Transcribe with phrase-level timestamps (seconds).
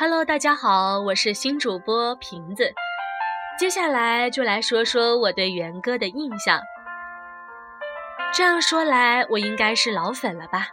[0.00, 2.72] Hello，大家好，我是新主播瓶子。
[3.58, 6.58] 接下来就来说说我对元歌的印象。
[8.32, 10.68] 这样说来，我应该是老粉了吧？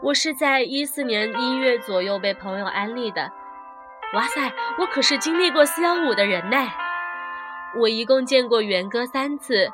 [0.00, 3.30] 我是在一四年一月左右被朋友安利的。
[4.14, 6.56] 哇塞，我可是经历过四幺五的人呢！
[7.78, 9.70] 我一共见过元歌三次，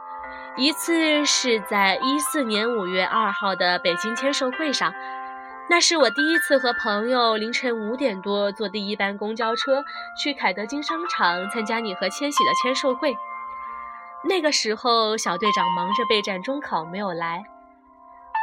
[0.56, 4.92] 一次是在一四年五月二号的北京签售会上。
[5.72, 9.82] 那是我第一次和朋友凌晨五点多坐第一班公交车
[10.18, 13.16] 去凯德金商场参加你和千玺的签售会。
[14.22, 17.42] 那个时候，小队长忙着备战中考没有来。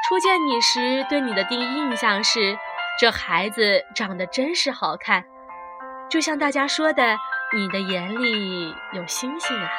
[0.08, 2.58] 初见你时，对你的第一印象是，
[3.00, 5.24] 这孩子长得真是好看，
[6.10, 7.16] 就像大家说的，
[7.56, 9.70] 你的眼里有星星啊。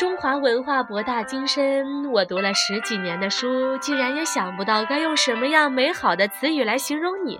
[0.00, 7.38] 中华文化博大精深，我读了十几年的书，竟然也想不到该用什么样美好的词语来形容你。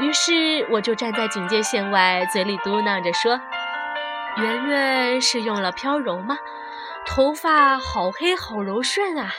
[0.00, 3.40] 于是我就站在警戒线外，嘴里嘟囔着说
[4.36, 6.36] ：“圆圆是用了飘柔吗？
[7.06, 9.32] 头发好黑，好柔顺啊！”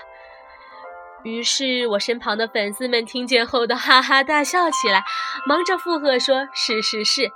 [1.22, 5.04] 于是我身旁的粉丝们听见后都哈哈大笑起来，
[5.46, 7.32] 忙着附和说：“是是是。”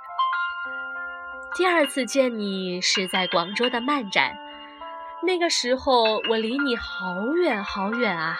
[1.56, 4.36] 第二次见你是在广州的漫展。
[5.22, 8.38] 那个时候我离你好远好远啊！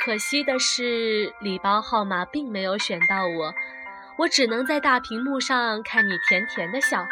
[0.00, 3.54] 可惜的是礼包号码并没有选到我，
[4.18, 7.06] 我只能在大屏幕上看你甜甜的笑。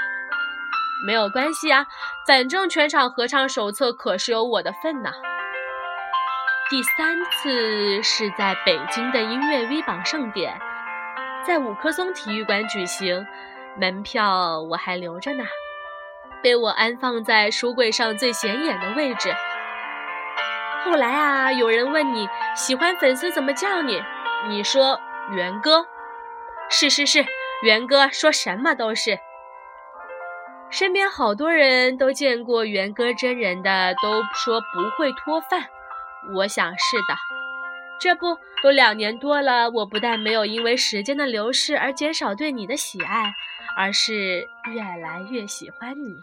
[1.06, 1.86] 没有关系啊，
[2.26, 5.12] 反正全场合唱手册可是有我的份呐。
[6.70, 10.58] 第三次是在北京的音乐 V 榜盛典，
[11.46, 13.26] 在五棵松体育馆举行，
[13.78, 15.44] 门票我还留着呢。
[16.42, 19.34] 被我安放在书柜上最显眼的位置。
[20.84, 24.02] 后来啊，有人问你喜欢粉丝怎么叫你，
[24.48, 25.00] 你说
[25.30, 25.86] 元哥。
[26.68, 27.24] 是是是，
[27.62, 29.18] 元哥，说什么都是。
[30.70, 35.66] 身边好多人都见过元哥真人的，都说不会脱饭。
[36.34, 37.14] 我想是的。
[38.00, 43.32] 这不都两年多了，我不但没有因为时间的流逝而减少对你的喜爱，
[43.76, 46.14] 而是越来越喜欢你。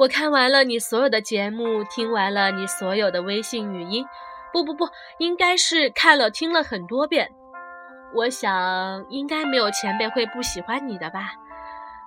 [0.00, 4.06] 我看完了你所有的节目，听完了你所有的微信语音，
[4.52, 4.88] 不不不，
[5.18, 7.30] 应该是看了听了很多遍。
[8.14, 11.32] 我想应该没有前辈会不喜欢你的吧？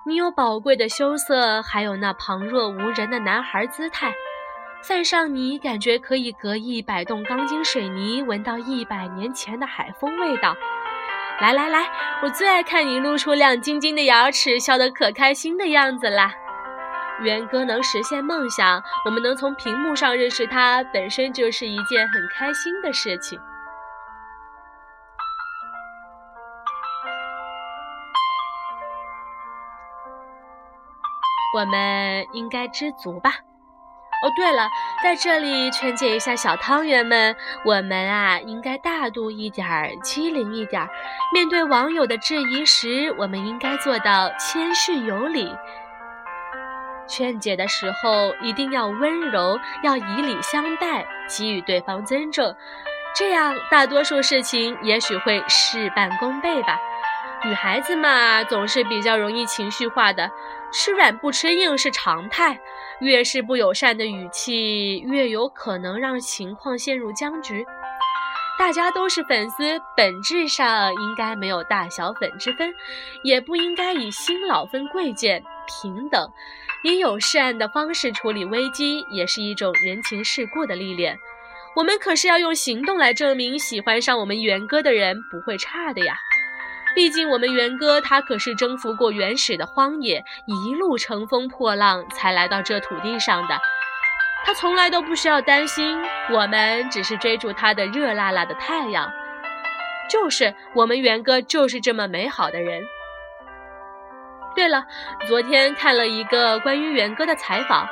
[0.05, 4.13] 你有宝贵的羞涩，还有那旁若无人的男孩姿态，
[4.83, 10.53] 塞上你感觉可以隔一百栋钢筋水泥闻到一百年前的海风味道。
[11.39, 11.89] 来来来，
[12.21, 16.33] 我最爱看你露出亮晶晶的牙齿，笑得可开心的样子啦。
[17.21, 23.39] 元哥能实现梦想，我们能从屏幕上认识他，本身就是一件很开心的事情。
[31.57, 33.35] 我们应该知足吧。
[34.23, 34.69] 哦，对了，
[35.03, 37.35] 在这里劝诫一下小汤圆们，
[37.65, 40.87] 我们啊应该大度一点儿，机灵一点儿。
[41.33, 45.53] 面对网友的质疑时，我们应该做到谦逊有礼。
[47.05, 52.55] 劝解的时候一定要温柔，要以礼相待，给予对方尊重，
[53.13, 56.79] 这样大多数事情也许会事半功倍吧。
[57.45, 60.31] 女孩子嘛，总是比较容易情绪化的，
[60.71, 62.57] 吃软不吃硬是常态。
[63.01, 67.65] 越是不友善的语气，越有可能让情况陷入僵局。
[68.57, 72.73] 大家都是粉丝，本质上应该没有大小粉之分，
[73.23, 76.25] 也不应该以新老分贵贱，平等。
[76.85, 81.17] 以友善的方式处理危机，也是一种人情世故的历练。
[81.75, 86.15] 我们可是要用行动来证明，喜欢上我们元哥的人不会差的呀。
[86.95, 93.57] 毕竟我们元哥他可是征服过原始的荒野，一路乘风破浪才来到这土地上的。
[94.45, 95.97] 他从来都不需要担心，
[96.31, 99.11] 我们只是追逐他的热辣辣的太阳。
[100.09, 102.83] 就是我们元哥就是这么美好的人。
[104.53, 104.85] 对了，
[105.27, 107.87] 昨天看了一个关于元哥的采访，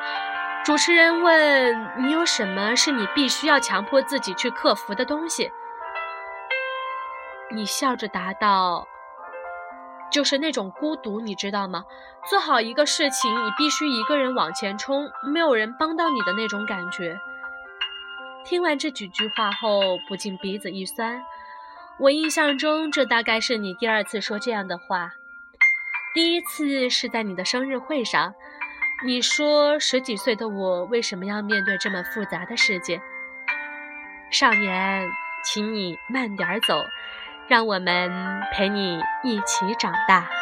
[0.63, 5.49] 主持人问你有什么是你必须要强迫自己去克服的东西，
[7.53, 8.87] 你笑着答道
[10.11, 11.83] ：“就是那种孤独，你知道吗？
[12.29, 17.19] 做好一个事情，你必须一个人往前冲，没有人帮到你的那种感觉。”
[18.43, 21.23] 听完这几句话后，不禁鼻子一酸。
[21.99, 25.11] 我印象中，这大概是你第二次说这样的话。
[26.13, 28.33] 第一次是在你的生日会上，
[29.05, 32.99] 你说十几岁的我为什么要面对这么复杂的世界？
[34.31, 35.07] 少年，
[35.43, 36.83] 请你慢点儿走，
[37.47, 38.11] 让我们
[38.53, 40.40] 陪你一起长大。